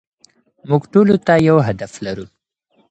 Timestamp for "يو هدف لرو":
1.47-2.25